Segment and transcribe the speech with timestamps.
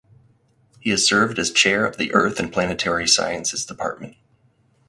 [0.79, 4.15] He has served as chair of the Earth and Planetary Sciences Department.